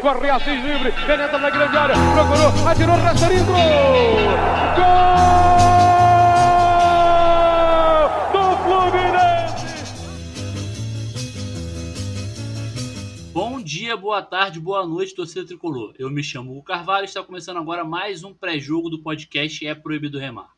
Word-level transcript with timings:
corre 0.00 0.30
Assis 0.30 0.62
livre, 0.62 0.92
penetra 1.06 1.38
na 1.38 1.50
grande 1.50 1.76
área, 1.76 1.94
procurou, 2.14 2.68
atirou, 2.68 2.96
rasteirinho, 2.96 3.44
gol! 3.44 3.56
Do 8.32 8.56
Fluminense! 8.62 9.66
Bom 13.32 13.60
dia, 13.60 13.96
boa 13.96 14.22
tarde, 14.22 14.60
boa 14.60 14.86
noite, 14.86 15.14
torcida 15.14 15.46
tricolor. 15.46 15.94
Eu 15.98 16.10
me 16.10 16.22
chamo 16.22 16.52
Hugo 16.52 16.62
Carvalho 16.62 17.04
e 17.04 17.06
está 17.06 17.22
começando 17.22 17.56
agora 17.58 17.84
mais 17.84 18.22
um 18.22 18.32
pré-jogo 18.32 18.88
do 18.88 19.02
podcast 19.02 19.66
É 19.66 19.74
Proibido 19.74 20.18
Remar. 20.18 20.52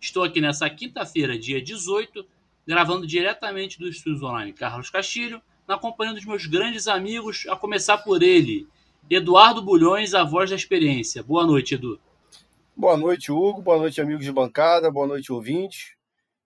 Estou 0.00 0.22
aqui 0.22 0.40
nessa 0.40 0.70
quinta-feira, 0.70 1.36
dia 1.36 1.60
18, 1.60 2.24
gravando 2.66 3.06
diretamente 3.06 3.78
do 3.78 3.88
Estúdios 3.88 4.22
Online 4.22 4.52
Carlos 4.52 4.90
Castilho, 4.90 5.42
na 5.66 5.78
companhia 5.78 6.14
dos 6.14 6.24
meus 6.24 6.46
grandes 6.46 6.86
amigos, 6.86 7.46
a 7.48 7.56
começar 7.56 7.98
por 7.98 8.22
ele, 8.22 8.66
Eduardo 9.08 9.62
Bulhões, 9.62 10.14
a 10.14 10.24
voz 10.24 10.50
da 10.50 10.56
experiência. 10.56 11.22
Boa 11.22 11.46
noite, 11.46 11.74
Edu. 11.74 11.98
Boa 12.76 12.96
noite, 12.96 13.30
Hugo. 13.30 13.62
Boa 13.62 13.78
noite, 13.78 14.00
amigos 14.00 14.24
de 14.24 14.32
bancada. 14.32 14.90
Boa 14.90 15.06
noite, 15.06 15.32
ouvintes. 15.32 15.94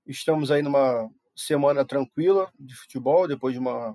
Estamos 0.07 0.51
aí 0.51 0.62
numa 0.62 1.10
semana 1.34 1.84
tranquila 1.84 2.51
de 2.59 2.74
futebol, 2.74 3.27
depois 3.27 3.55
de 3.55 3.60
uma 3.60 3.95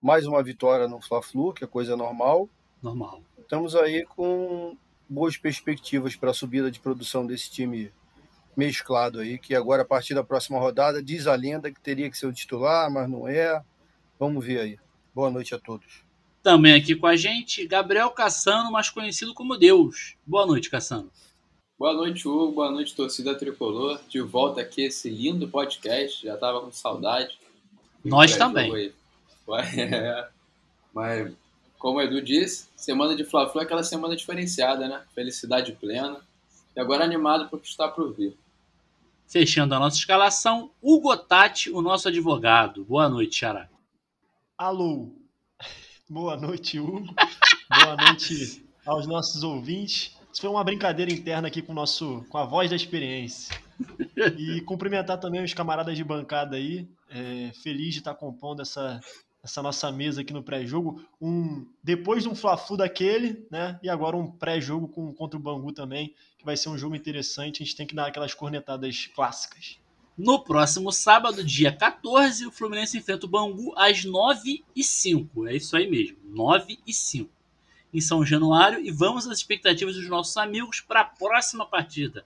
mais 0.00 0.26
uma 0.26 0.42
vitória 0.42 0.86
no 0.86 1.00
Fla-Flu, 1.00 1.52
que 1.52 1.64
é 1.64 1.66
coisa 1.66 1.96
normal. 1.96 2.48
Normal. 2.82 3.22
Estamos 3.38 3.74
aí 3.74 4.04
com 4.04 4.76
boas 5.08 5.36
perspectivas 5.36 6.14
para 6.14 6.30
a 6.30 6.34
subida 6.34 6.70
de 6.70 6.78
produção 6.78 7.26
desse 7.26 7.50
time 7.50 7.90
mesclado 8.56 9.20
aí, 9.20 9.38
que 9.38 9.54
agora, 9.54 9.82
a 9.82 9.86
partir 9.86 10.14
da 10.14 10.22
próxima 10.22 10.58
rodada, 10.58 11.02
diz 11.02 11.26
a 11.26 11.34
lenda 11.34 11.70
que 11.70 11.80
teria 11.80 12.10
que 12.10 12.16
ser 12.16 12.26
o 12.26 12.32
titular, 12.32 12.90
mas 12.90 13.08
não 13.08 13.26
é. 13.26 13.62
Vamos 14.18 14.44
ver 14.44 14.60
aí. 14.60 14.78
Boa 15.14 15.30
noite 15.30 15.54
a 15.54 15.58
todos. 15.58 16.04
Também 16.42 16.74
aqui 16.74 16.94
com 16.94 17.06
a 17.06 17.16
gente, 17.16 17.66
Gabriel 17.66 18.10
Cassano, 18.10 18.70
mais 18.70 18.88
conhecido 18.88 19.34
como 19.34 19.56
Deus. 19.56 20.14
Boa 20.26 20.46
noite, 20.46 20.70
Cassano. 20.70 21.10
Boa 21.78 21.92
noite, 21.92 22.26
Hugo. 22.26 22.52
Boa 22.52 22.70
noite, 22.70 22.94
torcida 22.94 23.34
tricolor. 23.34 24.00
De 24.08 24.20
volta 24.20 24.62
aqui 24.62 24.82
esse 24.82 25.10
lindo 25.10 25.48
podcast. 25.48 26.24
Já 26.24 26.36
tava 26.36 26.60
com 26.60 26.72
saudade. 26.72 27.38
Nós 28.04 28.36
também. 28.36 28.92
Mas, 30.94 31.32
como 31.78 31.98
o 31.98 32.02
Edu 32.02 32.22
disse, 32.22 32.68
semana 32.74 33.14
de 33.14 33.24
Fla-Flu 33.24 33.60
é 33.60 33.64
aquela 33.64 33.82
semana 33.82 34.16
diferenciada, 34.16 34.88
né? 34.88 35.02
Felicidade 35.14 35.72
plena. 35.72 36.20
E 36.74 36.80
agora 36.80 37.04
animado 37.04 37.48
para 37.48 37.56
o 37.56 37.60
que 37.60 37.68
está 37.68 37.88
por 37.88 38.14
vir. 38.14 38.34
Fechando 39.26 39.74
a 39.74 39.78
nossa 39.78 39.98
escalação, 39.98 40.70
Hugo 40.80 41.14
Tati, 41.16 41.70
o 41.70 41.82
nosso 41.82 42.08
advogado. 42.08 42.84
Boa 42.84 43.08
noite, 43.08 43.40
Xará. 43.40 43.68
Alô. 44.58 45.12
Boa 46.08 46.34
noite, 46.34 46.80
Hugo. 46.80 47.14
Boa 47.68 47.94
noite 47.94 48.66
aos 48.86 49.06
nossos 49.06 49.42
ouvintes. 49.42 50.16
Isso 50.32 50.40
foi 50.40 50.48
uma 50.48 50.64
brincadeira 50.64 51.12
interna 51.12 51.48
aqui 51.48 51.60
com, 51.60 51.74
nosso, 51.74 52.24
com 52.30 52.38
a 52.38 52.46
voz 52.46 52.70
da 52.70 52.76
experiência. 52.76 53.54
E 54.38 54.62
cumprimentar 54.62 55.20
também 55.20 55.44
os 55.44 55.52
camaradas 55.52 55.94
de 55.94 56.02
bancada 56.02 56.56
aí. 56.56 56.88
É, 57.10 57.52
feliz 57.62 57.92
de 57.92 57.98
estar 57.98 58.14
compondo 58.14 58.62
essa, 58.62 58.98
essa 59.44 59.62
nossa 59.62 59.92
mesa 59.92 60.22
aqui 60.22 60.32
no 60.32 60.42
pré-jogo. 60.42 61.04
Um, 61.20 61.66
depois 61.84 62.22
de 62.22 62.28
um 62.30 62.34
Fla-Flu 62.34 62.78
daquele, 62.78 63.46
né? 63.50 63.78
E 63.82 63.90
agora 63.90 64.16
um 64.16 64.30
pré-jogo 64.30 64.88
com, 64.88 65.12
contra 65.12 65.38
o 65.38 65.42
Bangu 65.42 65.70
também, 65.70 66.14
que 66.38 66.46
vai 66.46 66.56
ser 66.56 66.70
um 66.70 66.78
jogo 66.78 66.96
interessante. 66.96 67.62
A 67.62 67.66
gente 67.66 67.76
tem 67.76 67.86
que 67.86 67.94
dar 67.94 68.06
aquelas 68.06 68.32
cornetadas 68.32 69.06
clássicas. 69.14 69.78
No 70.16 70.42
próximo 70.42 70.90
sábado, 70.90 71.44
dia 71.44 71.70
14, 71.70 72.46
o 72.46 72.50
Fluminense 72.50 72.96
enfrenta 72.96 73.26
o 73.26 73.28
Bangu 73.28 73.74
às 73.76 74.02
9 74.02 74.64
e 74.74 74.82
05 74.82 75.46
É 75.46 75.56
isso 75.56 75.76
aí 75.76 75.90
mesmo, 75.90 76.16
9 76.24 76.78
e 76.86 76.92
05 76.94 77.30
em 77.92 78.00
São 78.00 78.24
Januário. 78.24 78.80
E 78.80 78.90
vamos 78.90 79.26
às 79.26 79.38
expectativas 79.38 79.94
dos 79.94 80.08
nossos 80.08 80.36
amigos 80.38 80.80
para 80.80 81.00
a 81.00 81.04
próxima 81.04 81.66
partida. 81.66 82.24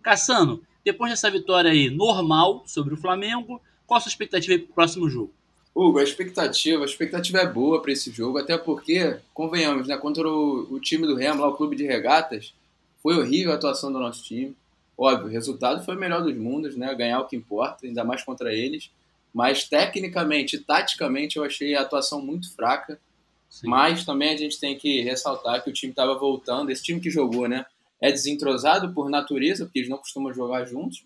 Cassano, 0.00 0.62
depois 0.84 1.10
dessa 1.10 1.30
vitória 1.30 1.70
aí 1.70 1.90
normal 1.90 2.62
sobre 2.66 2.94
o 2.94 2.96
Flamengo, 2.96 3.60
qual 3.86 3.98
a 3.98 4.00
sua 4.00 4.10
expectativa 4.10 4.56
para 4.58 4.70
o 4.70 4.74
próximo 4.74 5.08
jogo? 5.08 5.32
Hugo, 5.74 5.98
a 5.98 6.04
expectativa, 6.04 6.82
a 6.82 6.86
expectativa 6.86 7.38
é 7.38 7.46
boa 7.46 7.82
para 7.82 7.90
esse 7.90 8.12
jogo, 8.12 8.38
até 8.38 8.56
porque, 8.56 9.16
convenhamos, 9.32 9.88
né, 9.88 9.96
contra 9.96 10.28
o, 10.28 10.72
o 10.72 10.78
time 10.78 11.04
do 11.04 11.16
Remo, 11.16 11.40
lá 11.40 11.48
o 11.48 11.56
clube 11.56 11.74
de 11.74 11.84
regatas, 11.84 12.54
foi 13.02 13.18
horrível 13.18 13.50
a 13.50 13.56
atuação 13.56 13.92
do 13.92 13.98
nosso 13.98 14.22
time. 14.22 14.54
Óbvio, 14.96 15.26
o 15.26 15.30
resultado 15.30 15.84
foi 15.84 15.96
o 15.96 15.98
melhor 15.98 16.22
dos 16.22 16.34
mundos, 16.36 16.76
né? 16.76 16.94
Ganhar 16.94 17.20
o 17.20 17.26
que 17.26 17.36
importa, 17.36 17.86
ainda 17.86 18.04
mais 18.04 18.22
contra 18.22 18.52
eles. 18.52 18.90
Mas 19.32 19.64
tecnicamente, 19.68 20.58
taticamente, 20.58 21.36
eu 21.36 21.44
achei 21.44 21.74
a 21.74 21.82
atuação 21.82 22.20
muito 22.20 22.54
fraca. 22.54 23.00
Sim. 23.50 23.68
Mas 23.68 24.04
também 24.04 24.32
a 24.32 24.36
gente 24.36 24.58
tem 24.58 24.76
que 24.76 25.00
ressaltar 25.02 25.62
que 25.62 25.70
o 25.70 25.72
time 25.72 25.90
estava 25.90 26.16
voltando. 26.16 26.70
Esse 26.70 26.82
time 26.82 27.00
que 27.00 27.10
jogou, 27.10 27.48
né? 27.48 27.66
É 28.00 28.10
desentrosado 28.10 28.92
por 28.92 29.10
natureza, 29.10 29.64
porque 29.64 29.80
eles 29.80 29.90
não 29.90 29.98
costumam 29.98 30.32
jogar 30.32 30.64
juntos. 30.64 31.04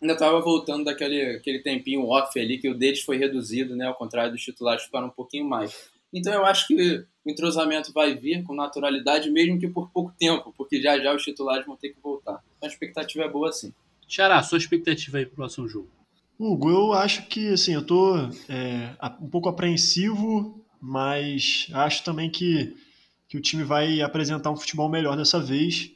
Ainda 0.00 0.12
estava 0.12 0.40
voltando 0.40 0.84
daquele 0.84 1.36
aquele 1.36 1.60
tempinho 1.60 2.06
off 2.06 2.38
ali, 2.38 2.58
que 2.58 2.68
o 2.68 2.74
deles 2.74 3.00
foi 3.00 3.16
reduzido, 3.16 3.74
né? 3.74 3.86
Ao 3.86 3.94
contrário 3.94 4.32
dos 4.32 4.42
titulares, 4.42 4.84
ficaram 4.84 5.06
um 5.06 5.10
pouquinho 5.10 5.46
mais. 5.46 5.90
Então 6.12 6.32
eu 6.32 6.44
acho 6.44 6.66
que 6.66 7.04
o 7.24 7.30
entrosamento 7.30 7.92
vai 7.92 8.14
vir 8.14 8.42
com 8.44 8.54
naturalidade, 8.54 9.30
mesmo 9.30 9.58
que 9.58 9.68
por 9.68 9.90
pouco 9.90 10.12
tempo, 10.18 10.54
porque 10.56 10.80
já 10.80 10.98
já 10.98 11.14
os 11.14 11.22
titulares 11.22 11.66
vão 11.66 11.76
ter 11.76 11.90
que 11.90 12.00
voltar. 12.00 12.42
A 12.66 12.68
expectativa 12.68 13.24
é 13.24 13.28
boa 13.28 13.52
sim. 13.52 13.72
Xará, 14.08 14.42
sua 14.42 14.58
expectativa 14.58 15.18
aí 15.18 15.26
pro 15.26 15.36
próximo 15.36 15.68
jogo? 15.68 15.88
Hugo, 16.38 16.70
eu 16.70 16.92
acho 16.92 17.26
que 17.28 17.48
assim, 17.48 17.74
eu 17.74 17.84
tô 17.84 18.16
é, 18.48 18.94
um 19.20 19.28
pouco 19.28 19.48
apreensivo, 19.48 20.62
mas 20.80 21.68
acho 21.72 22.04
também 22.04 22.30
que, 22.30 22.76
que 23.28 23.38
o 23.38 23.40
time 23.40 23.64
vai 23.64 24.00
apresentar 24.02 24.50
um 24.50 24.56
futebol 24.56 24.88
melhor 24.88 25.16
dessa 25.16 25.40
vez. 25.40 25.90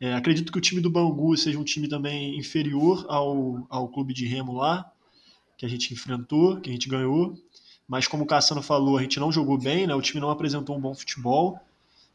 É, 0.00 0.12
acredito 0.12 0.52
que 0.52 0.58
o 0.58 0.60
time 0.60 0.80
do 0.80 0.90
Bangu 0.90 1.36
seja 1.36 1.58
um 1.58 1.64
time 1.64 1.88
também 1.88 2.38
inferior 2.38 3.06
ao, 3.08 3.66
ao 3.70 3.88
clube 3.88 4.12
de 4.12 4.26
Remo 4.26 4.52
lá, 4.52 4.90
que 5.56 5.64
a 5.64 5.68
gente 5.68 5.92
enfrentou, 5.92 6.60
que 6.60 6.68
a 6.68 6.72
gente 6.72 6.88
ganhou 6.88 7.36
mas 7.88 8.06
como 8.06 8.24
o 8.24 8.26
Cassano 8.26 8.62
falou, 8.62 8.98
a 8.98 9.02
gente 9.02 9.18
não 9.18 9.32
jogou 9.32 9.56
bem, 9.56 9.86
né? 9.86 9.94
o 9.94 10.02
time 10.02 10.20
não 10.20 10.28
apresentou 10.28 10.76
um 10.76 10.80
bom 10.80 10.94
futebol. 10.94 11.58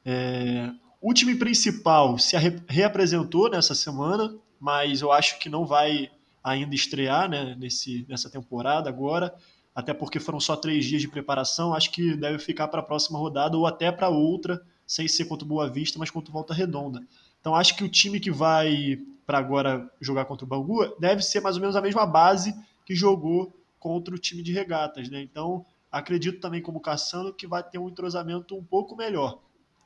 É... 0.06 0.72
O 1.13 1.16
time 1.16 1.35
principal 1.35 2.18
se 2.18 2.35
reapresentou 2.68 3.47
nessa 3.47 3.75
semana, 3.75 4.35
mas 4.59 5.00
eu 5.00 5.12
acho 5.12 5.38
que 5.38 5.47
não 5.47 5.63
vai 5.63 6.09
ainda 6.44 6.74
estrear 6.74 7.29
né, 7.29 7.56
nesse, 7.56 8.03
nessa 8.09 8.31
temporada 8.31 8.90
agora, 8.90 9.31
até 9.75 9.94
porque 9.94 10.19
foram 10.19 10.40
só 10.40 10.56
três 10.56 10.84
dias 10.85 11.03
de 11.03 11.07
preparação. 11.07 11.72
Acho 11.72 11.91
que 11.91 12.16
deve 12.16 12.40
ficar 12.40 12.68
para 12.68 12.79
a 12.79 12.84
próxima 12.84 13.19
rodada 13.19 13.56
ou 13.56 13.68
até 13.68 13.91
para 13.91 14.09
outra, 14.09 14.59
sem 14.88 15.07
ser 15.07 15.25
contra 15.25 15.46
o 15.46 15.47
Boa 15.47 15.69
Vista, 15.69 16.00
mas 16.00 16.09
contra 16.09 16.31
o 16.31 16.34
Volta 16.34 16.51
Redonda. 16.51 17.00
Então 17.40 17.53
acho 17.53 17.75
que 17.78 17.84
o 17.84 17.90
time 17.90 18.19
que 18.19 18.31
vai 18.31 18.97
para 19.24 19.38
agora 19.38 19.88
jogar 20.01 20.25
contra 20.25 20.45
o 20.45 20.50
Bangu 20.50 21.00
deve 21.00 21.22
ser 21.22 21.41
mais 21.41 21.57
ou 21.57 21.62
menos 21.62 21.75
a 21.75 21.81
mesma 21.81 22.07
base 22.07 22.56
que 22.88 22.95
jogou 22.95 23.56
contra 23.78 24.16
o 24.16 24.18
time 24.18 24.41
de 24.41 24.51
regatas, 24.51 25.09
né? 25.09 25.22
Então, 25.22 25.63
acredito 25.91 26.40
também, 26.40 26.59
como 26.59 26.80
Cassano, 26.80 27.31
que 27.31 27.45
vai 27.45 27.62
ter 27.62 27.78
um 27.78 27.88
entrosamento 27.88 28.57
um 28.57 28.63
pouco 28.63 28.95
melhor. 28.95 29.40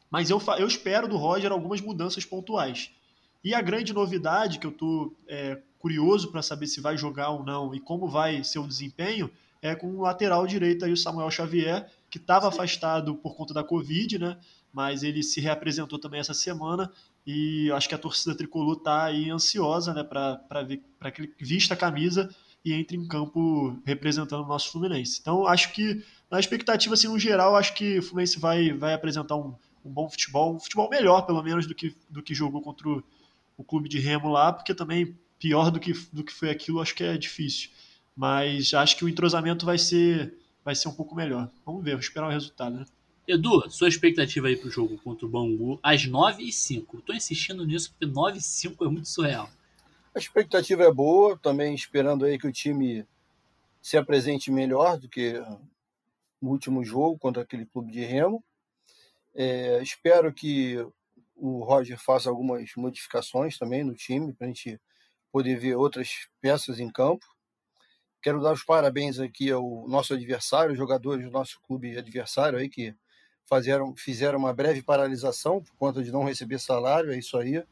Mas 0.10 0.30
eu, 0.30 0.42
eu 0.58 0.68
espero 0.68 1.08
do 1.08 1.18
Roger 1.18 1.52
algumas 1.52 1.82
mudanças 1.82 2.26
pontuais. 2.26 2.92
E 3.44 3.54
a 3.54 3.62
grande 3.62 3.94
novidade 3.94 4.60
que 4.60 4.66
eu 4.66 4.72
estou 4.72 5.16
é, 5.28 5.60
curioso 5.80 6.32
para 6.32 6.42
saber 6.42 6.68
se 6.68 6.82
vai 6.82 6.98
jogar 6.98 7.30
ou 7.30 7.44
não 7.44 7.74
e 7.74 7.80
como 7.80 8.08
vai 8.08 8.44
ser 8.44 8.60
o 8.60 8.68
desempenho 8.68 9.30
é 9.62 9.76
com 9.76 9.88
o 9.88 10.02
lateral 10.02 10.46
direito 10.46 10.86
aí, 10.86 10.92
o 10.92 10.98
Samuel 10.98 11.32
Xavier, 11.32 11.90
que 12.10 12.18
estava 12.18 12.48
afastado 12.48 13.16
por 13.16 13.36
conta 13.36 13.54
da 13.54 13.64
Covid, 13.64 14.20
né? 14.20 14.38
Mas 14.72 15.02
ele 15.02 15.24
se 15.24 15.42
reapresentou 15.42 15.98
também 15.98 16.20
essa 16.20 16.34
semana 16.34 16.92
e 17.26 17.72
acho 17.72 17.90
que 17.90 17.96
a 17.96 17.98
torcida 17.98 18.36
tricolor 18.36 18.78
está 18.78 19.06
aí 19.06 19.30
ansiosa, 19.30 19.94
né, 19.94 20.04
para 20.04 21.12
que 21.12 21.24
ele 21.24 21.34
vista 21.40 21.74
a 21.74 21.78
camisa 21.78 22.34
e 22.64 22.74
entre 22.74 22.96
em 22.96 23.08
campo 23.08 23.78
representando 23.86 24.44
o 24.44 24.48
nosso 24.48 24.72
Fluminense. 24.72 25.20
Então, 25.22 25.48
acho 25.48 25.74
que, 25.74 26.04
na 26.30 26.40
expectativa, 26.40 26.94
assim, 26.94 27.08
no 27.08 27.18
geral, 27.20 27.56
acho 27.56 27.74
que 27.74 28.00
o 28.00 28.04
Fluminense 28.04 28.40
vai, 28.40 28.72
vai 28.72 28.94
apresentar 28.94 29.36
um, 29.36 29.56
um 29.88 29.94
bom 29.94 30.10
futebol, 30.10 30.56
um 30.56 30.60
futebol 30.60 30.90
melhor, 30.90 31.22
pelo 31.26 31.42
menos, 31.42 31.66
do 31.66 31.74
que, 31.74 31.96
do 32.10 32.22
que 32.22 32.36
jogou 32.36 32.62
contra 32.62 32.88
o, 32.88 33.04
o 33.58 33.64
clube 33.64 33.90
de 33.90 34.00
Remo 34.00 34.30
lá, 34.30 34.52
porque 34.52 34.74
também 34.74 35.18
pior 35.40 35.72
do 35.72 35.80
que, 35.80 35.94
do 36.12 36.24
que 36.24 36.34
foi 36.34 36.50
aquilo, 36.50 36.82
acho 36.82 36.96
que 36.96 37.04
é 37.04 37.18
difícil. 37.18 37.70
Mas 38.16 38.74
acho 38.74 38.98
que 38.98 39.06
o 39.06 39.10
entrosamento 39.10 39.66
vai 39.66 39.78
ser, 39.78 40.34
vai 40.64 40.76
ser 40.76 40.90
um 40.90 40.94
pouco 40.94 41.16
melhor. 41.16 41.50
Vamos 41.66 41.84
ver, 41.84 41.92
vamos 41.92 42.06
esperar 42.06 42.28
o 42.28 42.32
resultado, 42.32 42.78
né? 42.78 42.86
Edu, 43.28 43.70
sua 43.70 43.90
expectativa 43.90 44.48
aí 44.48 44.56
pro 44.56 44.70
jogo 44.70 44.98
contra 45.00 45.26
o 45.26 45.30
Bangu 45.30 45.78
às 45.84 46.06
9 46.06 46.44
e 46.44 46.52
05 46.52 47.02
Tô 47.02 47.12
insistindo 47.12 47.66
nisso 47.66 47.92
porque 47.92 48.06
9 48.06 48.38
e 48.38 48.42
5 48.42 48.86
é 48.86 48.88
muito 48.88 49.10
surreal. 49.10 49.50
A 50.16 50.20
expectativa 50.20 50.84
é 50.84 50.92
boa, 50.92 51.38
também 51.38 51.76
esperando 51.76 52.24
aí 52.24 52.40
que 52.40 52.48
o 52.48 52.52
time 52.52 53.06
se 53.82 53.98
apresente 53.98 54.50
melhor 54.50 54.98
do 54.98 55.10
que 55.10 55.34
no 56.42 56.50
último 56.50 56.84
jogo 56.84 57.20
contra 57.20 57.44
aquele 57.44 57.66
clube 57.66 57.92
de 57.92 58.04
Remo. 58.04 58.44
É, 59.40 59.80
espero 59.84 60.34
que 60.34 60.84
o 61.36 61.64
Roger 61.64 62.00
faça 62.04 62.28
algumas 62.28 62.72
modificações 62.76 63.56
também 63.56 63.84
no 63.84 63.94
time 63.94 64.34
para 64.34 64.48
a 64.48 64.48
gente 64.48 64.82
poder 65.32 65.56
ver 65.60 65.76
outras 65.76 66.28
peças 66.42 66.80
em 66.80 66.90
campo. 66.90 67.24
Quero 68.20 68.42
dar 68.42 68.54
os 68.54 68.64
parabéns 68.64 69.20
aqui 69.20 69.52
ao 69.52 69.88
nosso 69.88 70.16
adversário, 70.16 70.72
os 70.72 70.78
jogadores 70.78 71.24
do 71.24 71.32
nosso 71.32 71.62
clube 71.62 71.96
adversário 71.96 72.58
aí 72.58 72.68
que 72.68 72.96
fizeram, 73.48 73.96
fizeram 73.96 74.40
uma 74.40 74.52
breve 74.52 74.82
paralisação 74.82 75.62
por 75.62 75.76
conta 75.76 76.04
de 76.04 76.12
não 76.12 76.24
receber 76.24 76.60
salário, 76.60 77.12
é 77.12 77.20
isso 77.20 77.38
aí. 77.38 77.64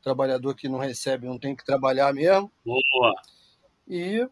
Trabalhador 0.00 0.54
que 0.54 0.68
não 0.68 0.78
recebe 0.78 1.26
não 1.26 1.38
tem 1.38 1.56
que 1.56 1.64
trabalhar 1.64 2.14
mesmo. 2.14 2.50
Boa. 2.64 3.12
E 3.88 4.28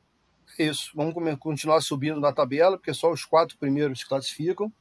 é 0.56 0.64
isso. 0.64 0.92
Vamos 0.94 1.14
continuar 1.40 1.80
subindo 1.80 2.20
na 2.20 2.32
tabela, 2.32 2.76
porque 2.78 2.94
só 2.94 3.10
os 3.10 3.24
quatro 3.24 3.58
primeiros 3.58 4.00
se 4.00 4.08
classificam. 4.08 4.72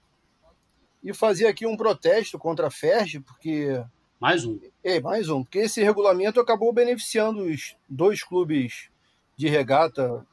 E 1.04 1.14
fazer 1.14 1.48
aqui 1.48 1.66
um 1.66 1.78
protesto 1.78 2.38
contra 2.38 2.68
a 2.68 2.72
FERJ, 2.72 3.22
porque. 3.22 3.84
Mais 4.20 4.44
um. 4.46 4.60
É, 4.84 5.00
mais 5.00 5.30
um. 5.30 5.44
Porque 5.44 5.60
esse 5.60 5.82
regulamento 5.82 6.40
acabou 6.40 6.74
beneficiando 6.74 7.44
os 7.44 7.76
dois 7.88 8.22
clubes 8.22 8.90
de 9.38 9.48
regata 9.48 10.26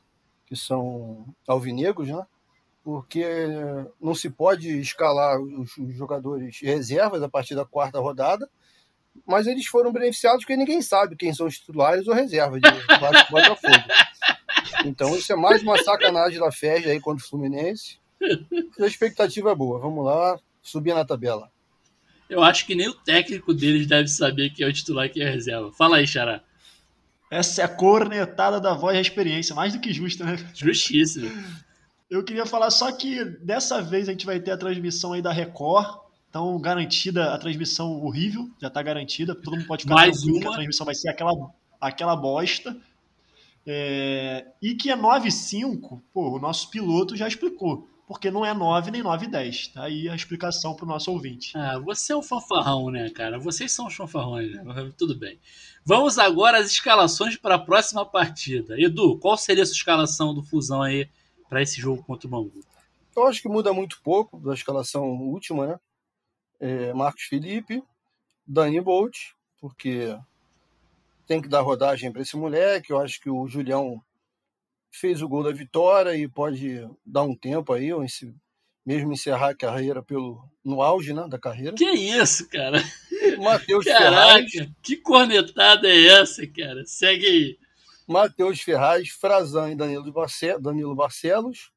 que 0.46 0.56
são 0.56 1.26
alvinegros, 1.46 2.08
né? 2.08 2.26
Porque 2.82 3.24
não 4.00 4.14
se 4.14 4.30
pode 4.30 4.80
escalar 4.80 5.40
os 5.40 5.72
jogadores 5.96 6.60
reservas 6.60 7.22
a 7.22 7.28
partir 7.28 7.54
da 7.54 7.64
quarta 7.64 7.98
rodada, 7.98 8.48
mas 9.26 9.46
eles 9.46 9.66
foram 9.66 9.92
beneficiados 9.92 10.44
porque 10.44 10.56
ninguém 10.56 10.80
sabe 10.82 11.16
quem 11.16 11.34
são 11.34 11.46
os 11.46 11.58
titulares 11.58 12.06
ou 12.06 12.14
reservas 12.14 12.60
de 12.60 12.70
Botafogo. 13.30 13.84
Então 14.84 15.16
isso 15.16 15.32
é 15.32 15.36
mais 15.36 15.62
uma 15.62 15.78
sacanagem 15.82 16.38
da 16.38 16.52
FED 16.52 16.90
aí 16.90 17.00
contra 17.00 17.24
o 17.24 17.28
Fluminense. 17.28 17.98
A 18.80 18.86
expectativa 18.86 19.50
é 19.50 19.54
boa. 19.54 19.78
Vamos 19.78 20.04
lá, 20.04 20.38
subir 20.68 20.94
na 20.94 21.04
tabela. 21.04 21.50
Eu 22.28 22.42
acho 22.42 22.66
que 22.66 22.74
nem 22.74 22.88
o 22.88 22.94
técnico 22.94 23.54
deles 23.54 23.86
deve 23.86 24.08
saber 24.08 24.50
quem 24.50 24.66
é 24.66 24.68
o 24.68 24.72
titular 24.72 25.06
e 25.06 25.10
quem 25.10 25.22
é 25.22 25.28
a 25.28 25.30
reserva. 25.30 25.72
Fala 25.72 25.98
aí, 25.98 26.06
Xará. 26.06 26.42
Essa 27.30 27.62
é 27.62 27.64
a 27.64 27.68
cornetada 27.68 28.60
da 28.60 28.74
voz 28.74 28.94
da 28.94 29.00
experiência, 29.00 29.54
mais 29.54 29.72
do 29.72 29.80
que 29.80 29.92
justa, 29.92 30.24
né? 30.24 30.36
Justíssimo. 30.54 31.30
Eu 32.08 32.22
queria 32.22 32.46
falar 32.46 32.70
só 32.70 32.90
que 32.92 33.24
dessa 33.24 33.82
vez 33.82 34.08
a 34.08 34.12
gente 34.12 34.26
vai 34.26 34.38
ter 34.38 34.52
a 34.52 34.56
transmissão 34.56 35.12
aí 35.12 35.22
da 35.22 35.32
Record. 35.32 36.06
Então, 36.28 36.60
garantida 36.60 37.32
a 37.32 37.38
transmissão 37.38 37.92
horrível, 38.02 38.48
já 38.60 38.68
está 38.68 38.82
garantida. 38.82 39.34
Todo 39.34 39.56
mundo 39.56 39.66
pode 39.66 39.82
ficar 39.82 39.94
Mais 39.94 40.18
tranquilo 40.18 40.36
uma. 40.36 40.42
que 40.42 40.48
a 40.48 40.52
transmissão 40.52 40.86
vai 40.86 40.94
ser 40.94 41.08
aquela, 41.08 41.32
aquela 41.80 42.14
bosta. 42.14 42.76
É, 43.66 44.46
e 44.62 44.74
que 44.74 44.90
é 44.90 44.96
9,5, 44.96 46.00
pô, 46.12 46.36
o 46.36 46.38
nosso 46.38 46.70
piloto 46.70 47.16
já 47.16 47.26
explicou. 47.26 47.88
Porque 48.06 48.30
não 48.30 48.46
é 48.46 48.54
9 48.54 48.90
nem 48.92 49.02
9,10. 49.02 49.72
Tá 49.72 49.82
aí 49.82 50.08
a 50.08 50.14
explicação 50.14 50.74
para 50.74 50.84
o 50.84 50.88
nosso 50.88 51.10
ouvinte. 51.10 51.56
Ah, 51.56 51.78
você 51.78 52.12
é 52.12 52.16
um 52.16 52.22
fanfarrão, 52.22 52.88
né, 52.90 53.10
cara? 53.10 53.38
Vocês 53.38 53.72
são 53.72 53.88
os 53.88 53.94
fanfarrões, 53.94 54.52
né? 54.52 54.92
Tudo 54.96 55.18
bem. 55.18 55.40
Vamos 55.84 56.18
agora 56.18 56.58
às 56.58 56.70
escalações 56.70 57.36
para 57.36 57.56
a 57.56 57.58
próxima 57.58 58.06
partida. 58.06 58.80
Edu, 58.80 59.18
qual 59.18 59.36
seria 59.36 59.64
a 59.64 59.66
sua 59.66 59.74
escalação 59.74 60.32
do 60.32 60.42
Fusão 60.42 60.82
aí 60.82 61.08
para 61.48 61.60
esse 61.60 61.80
jogo 61.80 62.02
contra 62.04 62.28
o 62.28 62.30
Bangu? 62.30 62.60
Eu 63.16 63.26
acho 63.26 63.42
que 63.42 63.48
muda 63.48 63.72
muito 63.72 64.00
pouco 64.02 64.38
da 64.38 64.54
escalação 64.54 65.04
última, 65.04 65.66
né? 65.66 65.80
É 66.60 66.92
Marcos 66.92 67.24
Felipe, 67.24 67.82
Dani 68.46 68.80
Bolt, 68.80 69.16
porque 69.60 70.16
tem 71.26 71.42
que 71.42 71.48
dar 71.48 71.62
rodagem 71.62 72.12
para 72.12 72.22
esse 72.22 72.36
moleque. 72.36 72.92
Eu 72.92 73.00
acho 73.00 73.20
que 73.20 73.28
o 73.28 73.48
Julião 73.48 74.00
fez 74.98 75.20
o 75.22 75.28
gol 75.28 75.42
da 75.42 75.52
vitória 75.52 76.16
e 76.16 76.26
pode 76.26 76.88
dar 77.04 77.22
um 77.22 77.34
tempo 77.34 77.72
aí, 77.72 77.92
ou 77.92 78.04
mesmo 78.84 79.12
encerrar 79.12 79.50
a 79.50 79.56
carreira 79.56 80.02
pelo, 80.02 80.48
no 80.64 80.80
auge 80.80 81.12
né, 81.12 81.26
da 81.28 81.38
carreira. 81.38 81.74
Que 81.74 81.90
isso, 81.90 82.48
cara? 82.48 82.78
Matheus 83.42 83.84
Ferraz. 83.84 84.50
que 84.82 84.96
cornetada 84.96 85.88
é 85.88 86.06
essa, 86.06 86.46
cara? 86.46 86.84
Segue 86.86 87.26
aí. 87.26 87.58
Matheus 88.06 88.60
Ferraz, 88.60 89.08
Frazan 89.08 89.72
e 89.72 89.74
Danilo, 89.74 90.12
Barce 90.12 90.56
Danilo 90.58 90.94
Barcelos. 90.94 91.72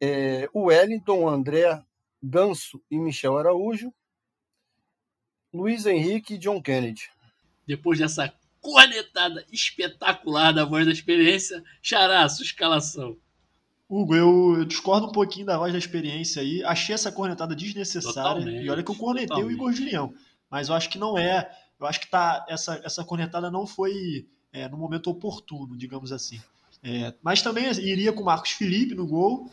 É, 0.00 0.48
Wellington, 0.54 1.28
André 1.28 1.82
Ganso 2.22 2.80
e 2.88 2.96
Michel 2.96 3.36
Araújo. 3.36 3.92
Luiz 5.52 5.84
Henrique 5.86 6.34
e 6.34 6.38
John 6.38 6.62
Kennedy. 6.62 7.10
Depois 7.66 7.98
dessa 7.98 8.32
cornetada 8.68 9.46
espetacular 9.50 10.52
da 10.52 10.64
voz 10.66 10.84
da 10.84 10.92
experiência, 10.92 11.64
Xará, 11.80 12.28
sua 12.28 12.44
escalação. 12.44 13.16
Hugo, 13.88 14.14
eu, 14.14 14.56
eu, 14.58 14.64
discordo 14.66 15.06
um 15.06 15.12
pouquinho 15.12 15.46
da 15.46 15.56
voz 15.56 15.72
da 15.72 15.78
experiência 15.78 16.42
aí. 16.42 16.62
Achei 16.62 16.94
essa 16.94 17.10
cornetada 17.10 17.56
desnecessária. 17.56 18.42
Totalmente, 18.42 18.66
e 18.66 18.70
olha 18.70 18.82
que 18.82 18.90
eu 18.90 18.94
cornetei 18.94 19.28
totalmente. 19.28 19.54
o 19.54 19.56
Igor 19.56 19.72
Julião. 19.72 20.12
Mas 20.50 20.68
eu 20.68 20.74
acho 20.74 20.90
que 20.90 20.98
não 20.98 21.16
é. 21.16 21.50
Eu 21.80 21.86
acho 21.86 22.00
que 22.00 22.10
tá, 22.10 22.44
essa, 22.46 22.78
essa 22.84 23.02
cornetada 23.02 23.50
não 23.50 23.66
foi 23.66 24.28
é, 24.52 24.68
no 24.68 24.76
momento 24.76 25.08
oportuno, 25.08 25.74
digamos 25.74 26.12
assim. 26.12 26.38
É, 26.82 27.14
mas 27.22 27.40
também 27.40 27.64
iria 27.80 28.12
com 28.12 28.20
o 28.20 28.26
Marcos 28.26 28.50
Felipe 28.50 28.94
no 28.94 29.06
gol. 29.06 29.50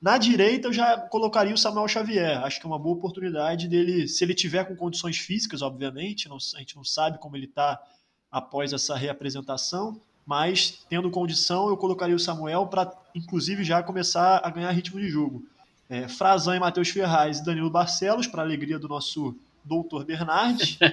Na 0.00 0.16
direita 0.16 0.68
eu 0.68 0.72
já 0.72 0.96
colocaria 0.98 1.52
o 1.52 1.58
Samuel 1.58 1.86
Xavier. 1.86 2.42
Acho 2.42 2.58
que 2.58 2.66
é 2.66 2.68
uma 2.68 2.78
boa 2.78 2.96
oportunidade 2.96 3.68
dele, 3.68 4.08
se 4.08 4.24
ele 4.24 4.34
tiver 4.34 4.64
com 4.64 4.74
condições 4.74 5.18
físicas, 5.18 5.60
obviamente. 5.60 6.26
Não, 6.26 6.36
a 6.36 6.58
gente 6.58 6.76
não 6.76 6.84
sabe 6.84 7.18
como 7.18 7.36
ele 7.36 7.46
está 7.46 7.78
após 8.34 8.72
essa 8.72 8.96
reapresentação. 8.96 10.00
Mas, 10.26 10.84
tendo 10.88 11.08
condição, 11.08 11.68
eu 11.68 11.76
colocaria 11.76 12.16
o 12.16 12.18
Samuel 12.18 12.66
para, 12.66 12.92
inclusive, 13.14 13.62
já 13.62 13.80
começar 13.80 14.40
a 14.42 14.50
ganhar 14.50 14.72
ritmo 14.72 14.98
de 14.98 15.08
jogo. 15.08 15.44
É, 15.88 16.08
Frazan 16.08 16.56
e 16.56 16.58
Matheus 16.58 16.88
Ferraz 16.88 17.38
e 17.38 17.44
Danilo 17.44 17.70
Barcelos, 17.70 18.26
para 18.26 18.42
alegria 18.42 18.78
do 18.78 18.88
nosso 18.88 19.36
doutor 19.64 20.04
Bernardes. 20.04 20.78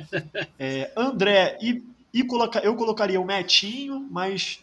É, 0.60 0.92
André, 0.96 1.58
e, 1.60 1.84
e 2.14 2.24
coloca, 2.24 2.60
eu 2.60 2.76
colocaria 2.76 3.20
o 3.20 3.26
Metinho, 3.26 4.08
mas 4.12 4.60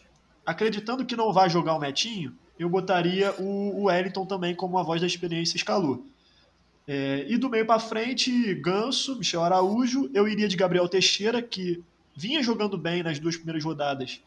acreditando 0.47 1.05
que 1.05 1.17
não 1.17 1.33
vai 1.33 1.51
jogar 1.51 1.75
o 1.75 1.81
Metinho, 1.81 2.33
eu 2.57 2.69
botaria 2.69 3.35
o, 3.41 3.81
o 3.81 3.85
Wellington 3.85 4.25
também 4.25 4.55
como 4.55 4.79
a 4.79 4.83
voz 4.85 5.01
da 5.01 5.09
experiência 5.09 5.57
escalou. 5.57 6.07
É, 6.87 7.27
e 7.29 7.37
do 7.37 7.51
meio 7.51 7.67
para 7.67 7.81
frente, 7.81 8.55
Ganso, 8.55 9.17
Michel 9.17 9.43
Araújo, 9.43 10.09
eu 10.15 10.29
iria 10.29 10.47
de 10.47 10.57
Gabriel 10.57 10.89
Teixeira, 10.89 11.43
que 11.43 11.83
vinha 12.19 12.43
jogando 12.43 12.77
bem 12.77 13.03
nas 13.03 13.21
duas 13.21 13.37
primeiras 13.37 13.63
rodadas, 13.63 14.21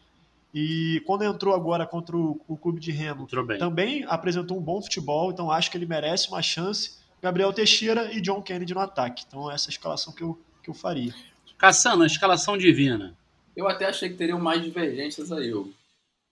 e 0.54 1.02
quando 1.06 1.24
entrou 1.24 1.54
agora 1.54 1.86
contra 1.86 2.16
o, 2.16 2.40
o 2.48 2.56
Clube 2.56 2.80
de 2.80 2.92
Remo, 2.92 3.28
também 3.58 4.06
apresentou 4.08 4.58
um 4.58 4.62
bom 4.62 4.82
futebol, 4.82 5.32
então 5.32 5.52
acho 5.52 5.70
que 5.70 5.78
ele 5.78 5.86
merece 5.86 6.30
uma 6.30 6.42
chance. 6.42 7.00
Gabriel 7.22 7.54
Teixeira 7.54 8.12
e 8.14 8.20
John 8.20 8.42
Kennedy 8.42 8.74
no 8.74 8.80
ataque. 8.80 9.24
Então 9.28 9.52
essa 9.52 9.68
é 9.68 9.70
a 9.70 9.76
escalação 9.76 10.14
que 10.14 10.24
eu, 10.24 10.40
que 10.64 10.70
eu 10.70 10.74
faria. 10.74 11.14
Caçando, 11.58 12.04
a 12.04 12.08
escalação 12.08 12.58
divina. 12.58 13.16
Eu 13.56 13.68
até 13.68 13.86
achei 13.86 14.10
que 14.10 14.16
teriam 14.16 14.40
mais 14.40 14.62
divergências 14.64 15.32
aí, 15.32 15.54
Hugo. 15.54 15.74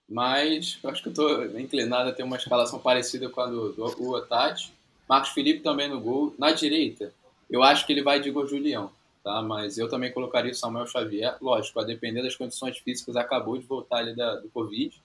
Mas 0.08 0.78
eu 0.82 0.90
acho 0.90 1.02
que 1.02 1.08
eu 1.08 1.12
estou 1.12 1.60
inclinado 1.60 2.08
a 2.08 2.12
ter 2.12 2.24
uma 2.24 2.36
escalação 2.36 2.80
parecida 2.80 3.28
com 3.28 3.40
a 3.40 3.46
do, 3.46 3.72
do, 3.72 3.86
do 3.86 4.10
Otati. 4.10 4.72
Marcos 5.08 5.30
Felipe 5.30 5.60
também 5.60 5.88
no 5.88 6.00
gol. 6.00 6.34
Na 6.38 6.50
direita, 6.50 7.12
eu 7.48 7.62
acho 7.62 7.86
que 7.86 7.92
ele 7.92 8.02
vai 8.02 8.20
de 8.20 8.28
Igor 8.28 8.46
Julião 8.48 8.90
tá? 9.22 9.42
Mas 9.42 9.78
eu 9.78 9.88
também 9.88 10.12
colocaria 10.12 10.52
o 10.52 10.54
Samuel 10.54 10.86
Xavier, 10.86 11.36
lógico, 11.40 11.80
a 11.80 11.84
depender 11.84 12.22
das 12.22 12.36
condições 12.36 12.78
físicas, 12.78 13.16
acabou 13.16 13.58
de 13.58 13.64
voltar 13.64 13.98
ali 13.98 14.14
da, 14.14 14.36
do 14.36 14.48
Covid. 14.48 15.00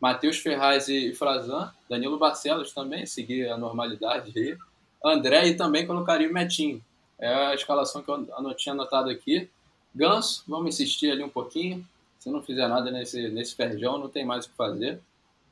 Matheus 0.00 0.38
Ferraz 0.38 0.88
e 0.88 1.12
Frazan, 1.14 1.72
Danilo 1.88 2.18
Barcelos 2.18 2.72
também, 2.72 3.06
seguir 3.06 3.48
a 3.48 3.56
normalidade 3.56 4.32
aí. 4.36 4.56
André 5.04 5.48
e 5.48 5.54
também 5.54 5.86
colocaria 5.86 6.28
o 6.28 6.32
Metinho. 6.32 6.82
É 7.18 7.32
a 7.32 7.54
escalação 7.54 8.02
que 8.02 8.10
eu 8.10 8.54
tinha 8.54 8.72
anotado 8.72 9.10
aqui. 9.10 9.48
Ganso, 9.94 10.42
vamos 10.48 10.74
insistir 10.74 11.10
ali 11.10 11.22
um 11.22 11.28
pouquinho. 11.28 11.86
Se 12.18 12.30
não 12.30 12.42
fizer 12.42 12.66
nada 12.68 12.90
nesse, 12.90 13.28
nesse 13.28 13.54
ferjão, 13.54 13.98
não 13.98 14.08
tem 14.08 14.24
mais 14.24 14.44
o 14.44 14.50
que 14.50 14.56
fazer. 14.56 15.00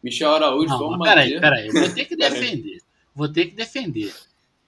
Michel 0.02 0.34
Araújo, 0.34 0.68
não, 0.68 0.78
vamos 0.78 1.06
peraí, 1.06 1.34
manter. 1.34 1.40
Peraí, 1.40 1.70
peraí, 1.70 1.86
vou 1.86 1.94
ter 1.94 2.04
que 2.06 2.16
defender. 2.16 2.82
vou 3.14 3.28
ter 3.28 3.46
que 3.46 3.54
defender. 3.54 4.14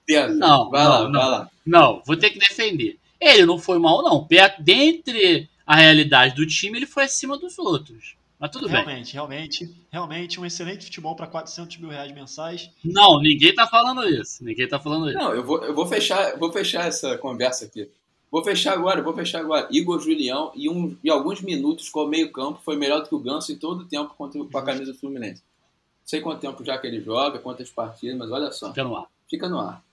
Tenta. 0.06 0.34
Não, 0.34 0.70
vai 0.70 0.84
não, 0.84 0.90
lá, 0.90 1.08
não. 1.08 1.20
vai 1.20 1.30
lá. 1.30 1.50
Não, 1.66 2.02
vou 2.04 2.16
ter 2.16 2.30
que 2.30 2.38
defender. 2.38 2.98
Ele 3.22 3.46
não 3.46 3.56
foi 3.56 3.78
mal, 3.78 4.02
não. 4.02 4.26
Dentre 4.58 5.48
a 5.64 5.76
realidade 5.76 6.34
do 6.34 6.44
time, 6.44 6.78
ele 6.78 6.86
foi 6.86 7.04
acima 7.04 7.38
dos 7.38 7.56
outros. 7.58 8.16
Mas 8.38 8.50
tudo 8.50 8.66
realmente, 8.66 9.04
bem. 9.04 9.12
Realmente, 9.12 9.76
realmente, 9.88 10.40
um 10.40 10.44
excelente 10.44 10.86
futebol 10.86 11.14
para 11.14 11.28
400 11.28 11.76
mil 11.76 11.90
reais 11.90 12.10
mensais. 12.10 12.68
Não, 12.84 13.20
ninguém 13.20 13.54
tá 13.54 13.68
falando 13.68 14.04
isso. 14.04 14.44
Ninguém 14.44 14.66
tá 14.66 14.80
falando 14.80 15.08
isso. 15.08 15.16
Não, 15.16 15.32
eu 15.32 15.44
vou, 15.44 15.62
eu 15.62 15.72
vou 15.72 15.86
fechar, 15.86 16.36
vou 16.36 16.52
fechar 16.52 16.88
essa 16.88 17.16
conversa 17.16 17.66
aqui. 17.66 17.88
Vou 18.32 18.42
fechar 18.42 18.72
agora, 18.72 19.00
vou 19.00 19.14
fechar 19.14 19.38
agora. 19.38 19.68
Igor 19.70 20.00
Julião, 20.00 20.50
e, 20.56 20.68
um, 20.68 20.96
e 21.04 21.08
alguns 21.08 21.40
minutos 21.40 21.88
com 21.88 22.00
o 22.00 22.08
meio-campo, 22.08 22.60
foi 22.64 22.76
melhor 22.76 23.02
do 23.02 23.08
que 23.08 23.14
o 23.14 23.20
Ganso 23.20 23.52
em 23.52 23.56
todo 23.56 23.82
o 23.82 23.84
tempo 23.84 24.12
contra, 24.18 24.42
com 24.42 24.58
a 24.58 24.64
camisa 24.64 24.92
do 24.92 24.98
Fluminense. 24.98 25.42
Não 25.42 26.06
sei 26.06 26.20
quanto 26.20 26.40
tempo 26.40 26.64
já 26.64 26.76
que 26.78 26.86
ele 26.88 27.00
joga, 27.00 27.38
quantas 27.38 27.70
partidas, 27.70 28.16
mas 28.16 28.30
olha 28.32 28.50
só. 28.50 28.70
Fica 28.70 28.82
no 28.82 28.96
ar. 28.96 29.06
Fica 29.28 29.48
no 29.48 29.60
ar. 29.60 29.84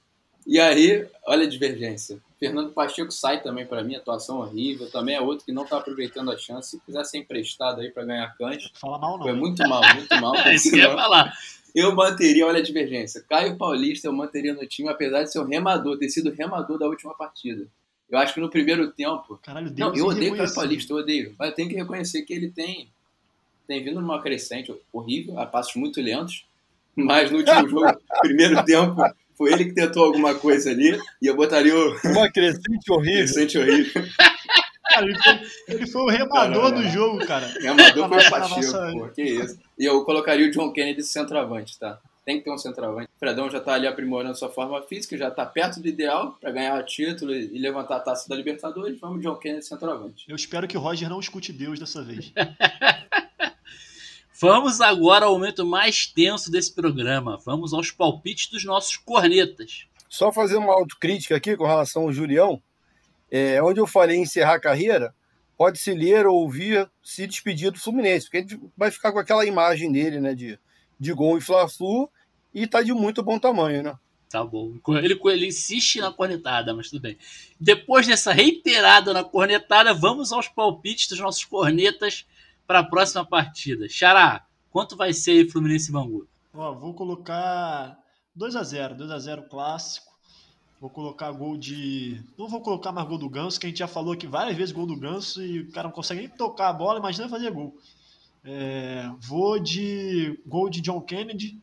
E 0.50 0.60
aí, 0.60 1.06
olha 1.27 1.44
a 1.46 1.48
divergência. 1.48 2.20
Fernando 2.39 2.72
Pacheco 2.72 3.12
sai 3.12 3.39
também 3.39 3.68
para 3.68 3.84
mim, 3.84 3.96
atuação 3.96 4.39
horrível. 4.39 4.89
Também 4.89 5.13
é 5.13 5.22
outro 5.22 5.46
que 5.46 5.51
não 5.51 5.62
está 5.62 5.77
aproveitando 5.77 6.32
a 6.32 6.38
chance. 6.38 6.72
Se 6.72 6.79
quiser 6.79 7.06
ser 7.06 7.20
emprestado 7.20 7.82
aí 7.82 7.91
para 7.91 8.03
ganhar 8.03 8.36
cães, 8.36 8.72
Fala 8.74 8.98
mal, 8.98 9.20
não. 9.20 9.25
foi 9.25 9.34
muito 9.34 9.62
mal, 9.70 9.82
muito 9.94 10.20
mal. 10.20 10.34
Isso 10.51 10.72
que 10.72 10.79
eu 10.79 10.89
ia 10.89 10.96
falar. 10.96 11.32
Eu 11.75 11.96
manteria, 11.96 12.48
olha 12.48 12.58
a 12.58 12.63
divergência. 12.63 13.24
Caio 13.29 13.58
Paulista 13.58 14.08
eu 14.08 14.12
manteria 14.12 14.56
no 14.56 14.65
time, 14.65 14.89
apesar 14.89 15.22
de 15.22 15.32
ser 15.32 15.38
o 15.38 15.46
remador, 15.46 16.00
ter 16.00 16.10
sido 16.10 16.32
o 16.32 16.34
remador 16.34 16.79
da 16.79 16.88
última 16.88 17.13
partida. 17.13 17.68
Eu 18.10 18.18
acho 18.18 18.34
que 18.34 18.39
no 18.39 18.50
primeiro 18.50 18.91
tempo. 18.91 19.39
Caralho, 19.44 19.68
Não, 19.68 19.91
Deus 19.91 20.00
eu 20.00 20.08
odeio 20.08 20.34
o 20.34 20.38
Caio 20.38 20.56
Paulista, 20.56 20.91
eu 20.91 20.98
odeio. 20.98 21.36
Mas 21.38 21.50
eu 21.50 21.56
tenho 21.56 21.70
que 21.70 21.75
reconhecer 21.75 22.24
que 22.24 22.34
ele 22.34 22.50
tem, 22.50 22.89
tem 23.68 23.84
vindo 23.84 24.01
numa 24.01 24.20
crescente 24.20 24.75
horrível, 24.91 25.38
a 25.39 25.46
passos 25.46 25.75
muito 25.75 26.01
lentos. 26.01 26.44
Mas 26.96 27.29
no 27.29 27.38
último 27.38 27.70
jogo, 27.70 28.01
primeiro 28.22 28.65
tempo, 28.65 29.00
Foi 29.39 29.53
ele 29.53 29.65
que 29.65 29.74
tentou 29.74 30.03
alguma 30.03 30.36
coisa 30.36 30.69
ali 30.69 31.00
e 31.22 31.25
eu 31.27 31.36
botaria 31.36 31.74
o. 31.75 31.98
Uma 32.03 32.29
crescente 32.29 32.91
horrível. 32.91 33.24
Crescente 33.24 33.58
horrível. 33.58 34.03
Cara, 34.91 35.05
ele 35.05 35.17
foi, 35.17 35.39
ele 35.69 35.88
foi 35.88 36.01
o 36.01 36.08
remador 36.10 36.72
do 36.74 36.84
jogo, 36.89 37.25
cara. 37.25 37.48
Remador 37.62 38.10
foi 38.10 38.17
o 38.17 38.29
Pacheco, 38.29 38.55
nossa- 38.58 38.91
pô, 38.91 39.08
que 39.10 39.22
isso. 39.24 39.58
E 39.79 39.86
eu 39.86 40.03
colocaria 40.03 40.46
o 40.48 40.51
John 40.51 40.74
Kennedy 40.74 41.01
centroavante, 41.03 41.79
tá? 41.79 42.00
Tem 42.25 42.38
que 42.38 42.43
ter 42.43 42.51
um 42.51 42.58
centroavante. 42.58 43.08
O 43.15 43.19
Fredão 43.19 43.50
já 43.50 43.60
tá 43.62 43.74
ali 43.75 43.88
aprimorando 43.88 44.38
sua 44.38 44.50
forma 44.50 44.81
física, 44.84 45.17
já 45.17 45.31
tá 45.31 45.46
perto 45.46 45.79
do 45.79 45.88
ideal 45.88 46.38
para 46.41 46.51
ganhar 46.51 46.77
o 46.77 46.86
título 46.86 47.34
e 47.34 47.55
e 47.55 47.60
levantar 47.60 47.96
a 47.96 48.00
taça 48.01 48.27
da 48.27 48.36
Libertadores. 48.36 49.00
Vamos 49.00 49.22
John 49.24 49.36
Kennedy 49.38 49.65
centroavante. 49.65 50.25
Eu 50.27 50.36
espero 50.36 50.67
que 50.67 50.77
o 50.77 50.81
Roger 50.81 51.08
não 51.10 51.19
escute 51.19 51.53
Deus 51.53 51.79
dessa 51.79 52.03
vez. 52.03 52.34
Vamos 54.41 54.79
agora 54.79 55.25
ao 55.25 55.34
momento 55.34 55.65
mais 55.65 56.08
tenso 56.08 56.50
desse 56.50 56.74
programa. 56.74 57.38
Vamos 57.46 57.74
aos 57.74 57.91
palpites 57.91 58.50
dos 58.50 58.63
nossos 58.63 58.96
cornetas. 58.96 59.86
Só 60.08 60.31
fazer 60.31 60.55
uma 60.55 60.74
autocrítica 60.74 61.36
aqui 61.36 61.58
com 61.58 61.65
relação 61.65 62.03
ao 62.03 62.13
Julião. 62.13 62.63
É, 63.29 63.62
onde 63.62 63.81
eu 63.81 63.86
falei 63.86 64.17
encerrar 64.17 64.53
a 64.53 64.62
carreira, 64.62 65.13
pode-se 65.58 65.93
ler 65.93 66.25
ou 66.25 66.38
ouvir 66.38 66.89
se 67.03 67.27
despedir 67.27 67.69
do 67.69 67.79
Fluminense, 67.79 68.27
porque 68.27 68.38
a 68.38 68.41
gente 68.41 68.60
vai 68.77 68.89
ficar 68.89 69.12
com 69.12 69.19
aquela 69.19 69.46
imagem 69.46 69.91
dele, 69.91 70.22
né, 70.22 70.34
de, 70.34 70.58
de 70.98 71.12
gol 71.12 71.38
e 71.38 71.41
Fla-Flu, 71.41 72.10
e 72.53 72.65
tá 72.65 72.81
de 72.81 72.93
muito 72.93 73.22
bom 73.22 73.38
tamanho, 73.38 73.84
né? 73.84 74.00
Tá 74.29 74.41
bom. 74.41 74.74
Ele, 75.03 75.19
ele 75.25 75.48
insiste 75.48 76.00
na 76.00 76.13
cornetada, 76.13 76.74
mas 76.74 76.89
tudo 76.89 77.01
bem. 77.01 77.17
Depois 77.60 78.08
dessa 78.08 78.31
reiterada 78.31 79.12
na 79.12 79.24
cornetada, 79.24 79.93
vamos 79.93 80.31
aos 80.31 80.48
palpites 80.48 81.10
dos 81.10 81.19
nossos 81.19 81.43
cornetas 81.43 82.25
para 82.70 82.82
a 82.82 82.84
próxima 82.84 83.26
partida. 83.26 83.90
Xará, 83.90 84.46
quanto 84.70 84.96
vai 84.96 85.12
ser 85.12 85.32
aí 85.32 85.50
Fluminense 85.50 85.90
e 85.90 85.92
Bangu? 85.92 86.28
Ó, 86.54 86.72
vou 86.76 86.94
colocar 86.94 87.98
2 88.36 88.56
a 88.56 88.62
0 88.62 88.94
2 88.94 89.10
a 89.10 89.18
0 89.18 89.50
clássico. 89.50 90.06
Vou 90.80 90.88
colocar 90.88 91.32
gol 91.32 91.58
de. 91.58 92.24
Não 92.38 92.48
vou 92.48 92.62
colocar 92.62 92.92
mais 92.92 93.08
gol 93.08 93.18
do 93.18 93.28
Ganso, 93.28 93.60
que 93.60 93.66
a 93.66 93.70
gente 93.70 93.80
já 93.80 93.88
falou 93.88 94.14
aqui 94.14 94.28
várias 94.28 94.56
vezes 94.56 94.72
gol 94.72 94.86
do 94.86 94.96
Ganso 94.96 95.42
e 95.42 95.62
o 95.62 95.72
cara 95.72 95.88
não 95.88 95.96
consegue 95.96 96.22
nem 96.22 96.30
tocar 96.30 96.70
a 96.70 96.74
bola, 96.74 97.00
imagina 97.00 97.28
fazer 97.28 97.50
gol. 97.50 97.76
É, 98.44 99.10
vou 99.20 99.58
de 99.58 100.40
gol 100.46 100.70
de 100.70 100.80
John 100.80 101.02
Kennedy 101.02 101.60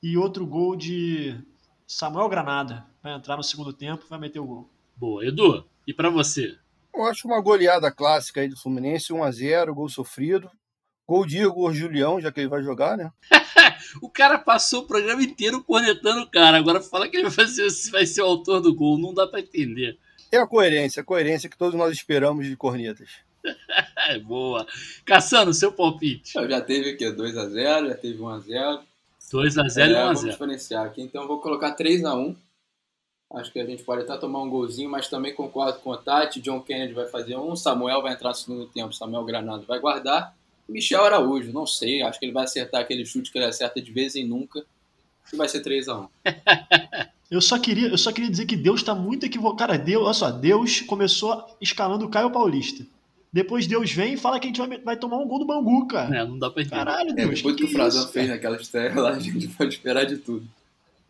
e 0.00 0.16
outro 0.16 0.46
gol 0.46 0.76
de 0.76 1.36
Samuel 1.84 2.28
Granada. 2.28 2.86
Vai 3.02 3.12
entrar 3.12 3.36
no 3.36 3.42
segundo 3.42 3.72
tempo 3.72 4.06
vai 4.08 4.20
meter 4.20 4.38
o 4.38 4.46
gol. 4.46 4.70
Boa. 4.96 5.26
Edu, 5.26 5.66
e 5.84 5.92
para 5.92 6.10
você? 6.10 6.56
Eu 6.94 7.04
acho 7.06 7.26
uma 7.26 7.40
goleada 7.40 7.90
clássica 7.90 8.40
aí 8.40 8.48
do 8.48 8.56
Fluminense, 8.56 9.12
1x0, 9.12 9.72
gol 9.74 9.88
sofrido. 9.88 10.50
Gol 11.06 11.26
de 11.26 11.38
Igor 11.38 11.74
Julião, 11.74 12.18
já 12.20 12.32
que 12.32 12.40
ele 12.40 12.48
vai 12.48 12.62
jogar, 12.62 12.96
né? 12.96 13.10
O 14.00 14.08
cara 14.08 14.38
passou 14.38 14.82
o 14.82 14.86
programa 14.86 15.22
inteiro 15.22 15.62
cornetando 15.62 16.22
o 16.22 16.30
cara. 16.30 16.56
Agora 16.56 16.80
fala 16.80 17.08
que 17.08 17.16
ele 17.16 17.28
vai 17.28 17.46
ser, 17.46 17.68
vai 17.90 18.06
ser 18.06 18.22
o 18.22 18.26
autor 18.26 18.60
do 18.60 18.74
gol. 18.74 18.98
Não 18.98 19.12
dá 19.14 19.26
para 19.26 19.40
entender. 19.40 19.98
É 20.32 20.38
a 20.38 20.46
coerência, 20.46 21.02
a 21.02 21.04
coerência 21.04 21.48
que 21.48 21.56
todos 21.56 21.74
nós 21.78 21.92
esperamos 21.92 22.46
de 22.46 22.56
cornetas. 22.56 23.08
É 24.08 24.18
boa. 24.18 24.66
Caçando, 25.04 25.52
seu 25.54 25.72
palpite. 25.72 26.32
Já 26.32 26.60
teve 26.60 26.90
aqui 26.90 27.04
2x0, 27.06 27.88
já 27.88 27.94
teve 27.94 28.18
1x0. 28.18 28.80
2x0 29.32 29.78
É, 29.78 29.90
e 29.90 29.94
Vamos 29.94 30.22
1x0. 30.22 30.30
diferenciar 30.30 30.86
aqui. 30.86 31.02
Então 31.02 31.22
eu 31.22 31.28
vou 31.28 31.40
colocar 31.40 31.74
3x1. 31.76 32.36
Acho 33.34 33.52
que 33.52 33.58
a 33.58 33.66
gente 33.66 33.82
pode 33.82 34.02
até 34.02 34.16
tomar 34.16 34.42
um 34.42 34.48
golzinho, 34.48 34.88
mas 34.90 35.08
também 35.08 35.34
concordo 35.34 35.78
com 35.80 35.90
o 35.90 35.96
Tati. 35.96 36.40
John 36.40 36.60
Kennedy 36.60 36.92
vai 36.92 37.06
fazer 37.06 37.36
um, 37.36 37.56
Samuel 37.56 38.00
vai 38.02 38.12
entrar 38.12 38.28
no 38.30 38.34
segundo 38.34 38.66
tempo, 38.66 38.92
Samuel 38.94 39.24
Granado 39.24 39.64
vai 39.66 39.78
guardar. 39.80 40.34
Michel 40.68 41.04
Araújo, 41.04 41.52
não 41.52 41.66
sei, 41.66 42.02
acho 42.02 42.18
que 42.18 42.24
ele 42.26 42.32
vai 42.32 42.44
acertar 42.44 42.80
aquele 42.80 43.04
chute 43.04 43.30
que 43.30 43.38
ele 43.38 43.44
acerta 43.44 43.82
de 43.82 43.92
vez 43.92 44.14
em 44.16 44.26
nunca. 44.26 44.64
E 45.32 45.36
vai 45.36 45.48
ser 45.48 45.62
3x1. 45.62 46.08
Eu 47.30 47.40
só 47.40 47.58
queria, 47.58 47.88
eu 47.88 47.98
só 47.98 48.12
queria 48.12 48.30
dizer 48.30 48.44
que 48.46 48.54
Deus 48.54 48.80
está 48.80 48.94
muito 48.94 49.24
equivocado. 49.26 49.56
Cara, 49.56 49.78
Deus, 49.78 50.04
olha 50.04 50.12
só, 50.14 50.30
Deus 50.30 50.82
começou 50.82 51.44
escalando 51.60 52.04
o 52.04 52.08
Caio 52.08 52.30
Paulista. 52.30 52.86
Depois 53.32 53.66
Deus 53.66 53.90
vem 53.90 54.12
e 54.12 54.16
fala 54.16 54.38
que 54.38 54.46
a 54.46 54.48
gente 54.48 54.58
vai, 54.58 54.78
vai 54.78 54.96
tomar 54.96 55.16
um 55.16 55.26
gol 55.26 55.40
do 55.40 55.44
Bangu, 55.46 55.88
cara. 55.88 56.16
É, 56.16 56.24
não 56.24 56.38
dá 56.38 56.48
pra 56.48 56.62
entender. 56.62 56.76
Caralho, 56.76 57.10
É, 57.10 57.14
Deus. 57.14 57.30
depois 57.30 57.56
que, 57.56 57.64
que 57.66 57.72
o 57.72 57.72
Frazão 57.74 58.02
isso, 58.04 58.12
fez 58.12 58.28
naquela 58.28 58.56
estreia 58.56 58.94
lá, 58.94 59.10
a 59.10 59.18
gente 59.18 59.48
pode 59.48 59.74
esperar 59.74 60.04
de 60.04 60.18
tudo. 60.18 60.46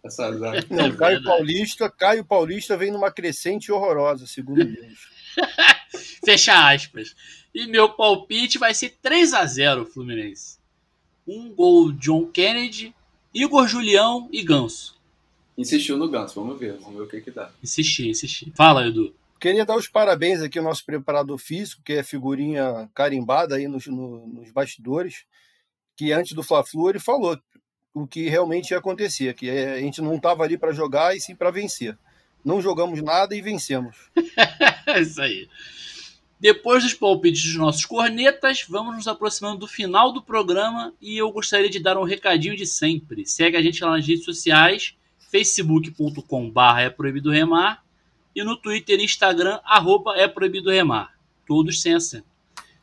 Essa 0.05 0.33
zaga. 0.37 0.65
Não, 0.71 0.85
É 0.87 0.93
Caio 0.93 0.97
verdade. 1.17 1.25
Paulista, 1.25 1.91
Caio 1.91 2.25
Paulista 2.25 2.77
vem 2.77 2.91
numa 2.93 3.11
crescente 3.11 3.73
horrorosa, 3.73 4.27
segundo 4.27 4.65
Deus. 4.65 5.09
Fecha 6.25 6.71
aspas. 6.73 7.15
E 7.55 7.67
meu 7.67 7.89
palpite 7.89 8.59
vai 8.59 8.75
ser 8.75 8.97
3 9.01 9.33
a 9.35 9.47
0 9.47 9.87
Fluminense. 9.87 10.59
Um 11.27 11.51
gol 11.51 11.93
John 11.93 12.27
Kennedy, 12.27 12.95
Igor 13.33 13.67
Julião 13.67 14.29
e 14.33 14.43
Ganso. 14.43 14.95
Insistiu 15.57 15.97
no 15.97 16.09
Ganso, 16.09 16.35
vamos 16.41 16.59
ver, 16.59 16.77
vamos 16.79 16.97
ver 16.97 17.03
o 17.05 17.09
que 17.09 17.21
que 17.21 17.31
dá. 17.31 17.51
Insisti, 17.63 18.09
insisti. 18.09 18.53
Fala, 18.57 18.87
Edu. 18.87 19.15
Queria 19.41 19.65
dar 19.65 19.77
os 19.77 19.89
parabéns 19.89 20.41
aqui 20.43 20.59
ao 20.59 20.65
nosso 20.65 20.85
preparador 20.85 21.39
físico, 21.39 21.83
que 21.85 21.93
é 21.95 22.03
figurinha 22.03 22.91
carimbada 22.95 23.57
aí 23.57 23.69
nos, 23.69 23.87
no- 23.87 24.27
nos 24.27 24.51
bastidores, 24.51 25.25
que 25.97 26.13
antes 26.13 26.33
do 26.33 26.43
Fla-Flu 26.43 26.91
ele 26.91 26.99
falou 26.99 27.39
o 27.95 28.07
que 28.07 28.29
realmente 28.29 28.73
ia 28.73 28.79
acontecer, 28.79 29.33
que 29.35 29.49
é, 29.49 29.75
a 29.75 29.81
gente 29.81 30.03
não 30.03 30.17
estava 30.17 30.43
ali 30.43 30.59
para 30.59 30.73
jogar 30.73 31.17
e 31.17 31.21
sim 31.21 31.35
para 31.35 31.53
vencer. 31.53 31.97
Não 32.45 32.61
jogamos 32.61 33.01
nada 33.01 33.35
e 33.35 33.41
vencemos. 33.41 34.11
É 34.87 35.01
isso 35.01 35.23
aí. 35.23 35.49
Depois 36.39 36.83
dos 36.83 36.93
palpites 36.93 37.45
dos 37.45 37.55
nossos 37.55 37.87
cornetas, 37.87 38.67
vamos 38.69 38.97
nos 38.97 39.09
aproximando 39.09 39.61
do 39.61 39.69
final 39.69 40.13
do 40.13 40.21
programa 40.21 40.93
e 41.01 41.17
eu 41.17 41.31
gostaria 41.31 41.71
de 41.71 41.79
dar 41.79 41.97
um 41.97 42.05
recadinho 42.05 42.57
de 42.57 42.67
sempre. 42.67 43.25
Segue 43.25 43.57
a 43.57 43.63
gente 43.63 43.83
lá 43.83 43.93
nas 43.93 44.07
redes 44.07 44.25
sociais, 44.25 44.95
facebook.com.br 45.31 46.81
é 46.81 46.91
proibido 46.91 47.31
remar 47.31 47.83
e 48.35 48.43
no 48.43 48.57
Twitter 48.57 48.99
e 48.99 49.05
Instagram, 49.05 49.61
arroba 49.65 50.17
é 50.17 50.27
proibido 50.27 50.71
remar. 50.71 51.15
Todos 51.47 51.81
sem 51.81 51.95
acento. 51.95 52.27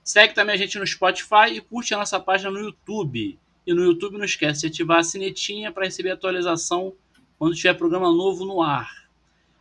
Segue 0.03 0.34
também 0.34 0.56
a 0.56 0.58
gente 0.58 0.80
no 0.80 0.88
Spotify 0.88 1.51
e 1.51 1.62
curte 1.62 1.94
a 1.94 1.98
nossa 1.98 2.20
página 2.20 2.50
no 2.50 2.60
YouTube. 2.60 3.38
E 3.65 3.74
no 3.74 3.84
YouTube 3.84 4.18
não 4.18 4.25
esquece 4.25 4.62
de 4.62 4.68
ativar 4.68 5.00
a 5.00 5.03
sinetinha 5.03 5.72
para 5.72 5.86
receber 5.86 6.12
atualização 6.12 6.94
quando 7.38 7.56
tiver 7.56 7.74
programa 7.74 8.12
novo 8.12 8.46
no 8.46 8.62
ar. 8.62 8.89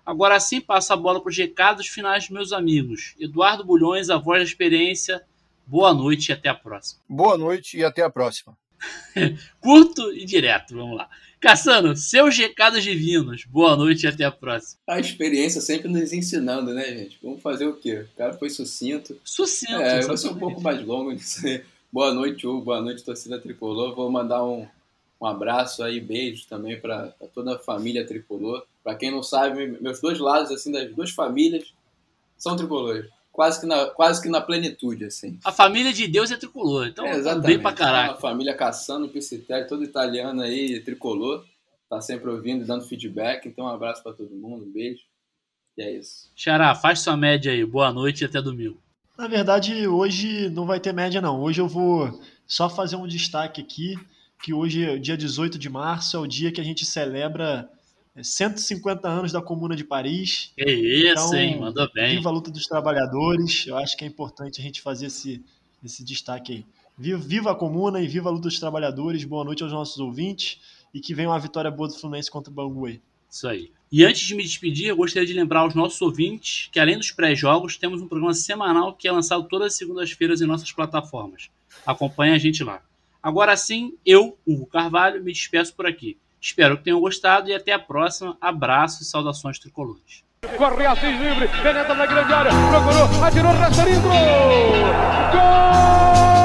Agora 0.05 0.41
sim, 0.41 0.61
passo 0.61 0.93
a 0.93 0.97
bola 0.97 1.21
para 1.21 1.31
os 1.31 1.37
recados 1.37 1.87
finais 1.87 2.25
dos 2.25 2.31
meus 2.31 2.53
amigos. 2.53 3.15
Eduardo 3.19 3.65
Bulhões, 3.65 4.11
a 4.11 4.17
voz 4.17 4.41
da 4.41 4.45
experiência. 4.45 5.23
Boa 5.67 5.95
noite 5.95 6.31
e 6.31 6.33
até 6.33 6.49
a 6.49 6.55
próxima. 6.55 7.01
Boa 7.09 7.39
noite 7.39 7.79
e 7.79 7.85
até 7.85 8.03
a 8.03 8.11
próxima. 8.11 8.57
Curto 9.61 10.13
e 10.13 10.25
direto, 10.25 10.75
vamos 10.75 10.97
lá. 10.97 11.09
Caçano, 11.41 11.97
seus 11.97 12.37
recados 12.37 12.83
divinos. 12.83 13.45
Boa 13.45 13.77
noite 13.77 14.05
e 14.05 14.07
até 14.07 14.25
a 14.25 14.31
próxima. 14.33 14.81
A 14.87 15.01
experiência 15.01 15.61
sempre 15.61 15.89
nos 15.89 16.13
ensinando, 16.13 16.75
né, 16.75 16.85
gente? 16.85 17.19
Vamos 17.23 17.41
fazer 17.41 17.67
o 17.67 17.77
quê? 17.77 18.07
O 18.13 18.17
cara 18.17 18.35
foi 18.35 18.51
sucinto. 18.51 19.19
Sucinto. 19.25 19.81
É, 19.81 20.03
eu 20.03 20.07
vou 20.07 20.17
ser 20.17 20.29
um 20.29 20.39
pouco 20.39 20.61
mais 20.61 20.85
longo 20.85 21.13
nisso 21.13 21.47
aí. 21.47 21.63
Boa 21.93 22.13
noite, 22.15 22.47
Hugo. 22.47 22.63
Boa 22.67 22.81
noite, 22.81 23.05
torcida 23.05 23.39
tricolor. 23.39 23.95
Vou 23.95 24.11
mandar 24.11 24.45
um, 24.45 24.67
um 25.21 25.27
abraço 25.27 25.83
aí, 25.83 26.01
beijo 26.01 26.47
também 26.49 26.81
para 26.81 27.09
toda 27.35 27.57
a 27.57 27.59
família 27.59 28.07
tricolor. 28.07 28.65
Para 28.83 28.95
quem 28.95 29.11
não 29.11 29.23
sabe, 29.23 29.67
meus 29.81 30.01
dois 30.01 30.19
lados, 30.19 30.51
assim, 30.51 30.71
das 30.71 30.91
duas 30.95 31.11
famílias 31.11 31.73
são 32.37 32.57
tricolores. 32.57 33.09
Quase 33.33 33.61
que 33.61 33.67
na, 33.67 33.87
quase 33.87 34.21
que 34.23 34.29
na 34.29 34.41
plenitude, 34.41 35.05
assim. 35.05 35.39
A 35.45 35.53
família 35.53 35.93
de 35.93 36.07
Deus 36.09 36.31
é 36.31 36.37
tricolor, 36.37 36.87
então 36.89 37.05
É, 37.07 37.17
exatamente. 37.17 37.47
bem 37.47 37.61
pra 37.61 37.73
caraca. 37.73 38.21
família 38.21 38.55
caçando, 38.55 39.09
Piscitelli, 39.09 39.69
todo 39.69 39.85
italiano 39.85 40.43
aí, 40.43 40.81
tricolor. 40.81 41.45
Tá 41.89 42.01
sempre 42.01 42.31
ouvindo 42.31 42.63
e 42.63 42.67
dando 42.67 42.85
feedback. 42.85 43.47
Então, 43.47 43.65
um 43.65 43.69
abraço 43.69 44.03
para 44.03 44.13
todo 44.13 44.31
mundo, 44.31 44.65
um 44.65 44.71
beijo. 44.71 45.03
E 45.77 45.83
é 45.83 45.91
isso. 45.93 46.31
Xará, 46.37 46.75
faz 46.75 47.01
sua 47.01 47.17
média 47.17 47.51
aí. 47.53 47.65
Boa 47.65 47.93
noite 47.93 48.23
e 48.23 48.25
até 48.25 48.41
domingo. 48.41 48.79
Na 49.21 49.29
verdade, 49.29 49.87
hoje 49.87 50.49
não 50.49 50.65
vai 50.65 50.81
ter 50.81 50.95
média, 50.95 51.21
não. 51.21 51.43
Hoje 51.43 51.61
eu 51.61 51.69
vou 51.69 52.23
só 52.47 52.71
fazer 52.71 52.97
um 52.97 53.07
destaque 53.07 53.61
aqui, 53.61 53.95
que 54.43 54.55
hoje, 54.55 54.99
dia 54.99 55.15
18 55.15 55.59
de 55.59 55.69
março, 55.69 56.17
é 56.17 56.21
o 56.21 56.27
dia 56.27 56.51
que 56.51 56.59
a 56.59 56.65
gente 56.65 56.87
celebra 56.87 57.69
é, 58.17 58.23
150 58.23 59.07
anos 59.07 59.31
da 59.31 59.43
Comuna 59.43 59.77
de 59.77 59.85
Paris. 59.85 60.55
Que 60.57 60.65
isso, 60.65 61.27
Então, 61.27 61.35
hein? 61.35 61.61
Mandou 61.61 61.87
bem. 61.93 62.17
Viva 62.17 62.31
a 62.31 62.33
luta 62.33 62.51
dos 62.51 62.65
trabalhadores. 62.67 63.67
Eu 63.67 63.77
acho 63.77 63.95
que 63.95 64.07
é 64.07 64.09
importante 64.09 64.59
a 64.59 64.65
gente 64.65 64.81
fazer 64.81 65.09
esse, 65.09 65.45
esse 65.85 66.03
destaque 66.03 66.53
aí. 66.55 66.67
Viva, 66.97 67.19
viva 67.19 67.51
a 67.51 67.55
Comuna 67.55 68.01
e 68.01 68.09
viva 68.09 68.31
a 68.31 68.33
luta 68.33 68.49
dos 68.49 68.59
trabalhadores. 68.59 69.23
Boa 69.25 69.45
noite 69.45 69.63
aos 69.63 69.71
nossos 69.71 69.99
ouvintes 69.99 70.59
e 70.95 70.99
que 70.99 71.13
venha 71.13 71.29
uma 71.29 71.39
vitória 71.39 71.71
boa 71.71 71.91
do 71.91 71.95
Fluminense 71.95 72.31
contra 72.31 72.51
o 72.51 72.55
Bangu 72.55 72.87
aí. 72.87 73.03
Isso 73.31 73.47
aí. 73.47 73.71
E 73.93 74.05
antes 74.05 74.21
de 74.21 74.37
me 74.37 74.45
despedir, 74.45 74.87
eu 74.87 74.97
gostaria 74.97 75.27
de 75.27 75.33
lembrar 75.33 75.61
aos 75.61 75.75
nossos 75.75 76.01
ouvintes 76.01 76.69
que, 76.71 76.79
além 76.79 76.97
dos 76.97 77.11
pré-jogos, 77.11 77.77
temos 77.77 78.01
um 78.01 78.07
programa 78.07 78.33
semanal 78.33 78.95
que 78.95 79.09
é 79.09 79.13
lançado 79.13 79.49
todas 79.49 79.73
as 79.73 79.79
segundas-feiras 79.79 80.41
em 80.41 80.47
nossas 80.47 80.71
plataformas. 80.71 81.51
Acompanhe 81.85 82.33
a 82.33 82.39
gente 82.39 82.63
lá. 82.63 82.81
Agora 83.21 83.57
sim, 83.57 83.95
eu, 84.07 84.39
Hugo 84.47 84.67
Carvalho, 84.67 85.23
me 85.25 85.33
despeço 85.33 85.75
por 85.75 85.87
aqui. 85.87 86.17
Espero 86.41 86.77
que 86.79 86.85
tenham 86.85 87.01
gostado 87.01 87.51
e 87.51 87.55
até 87.55 87.73
a 87.73 87.81
próxima. 87.81 88.39
Abraço 88.41 89.03
e 89.03 89.07
saudações 89.07 89.59
tricolores. 89.59 90.23
Corre 90.57 90.87
Assis 90.87 91.21
livre, 91.21 91.49
penetra 91.49 91.95
na 91.95 92.07
grande 92.07 92.33
área, 92.33 92.51
procurou, 92.71 93.25
atirou, 93.25 93.53
Rasterinho, 93.53 94.01
gol! 94.01 94.11
Gol! 95.33 96.40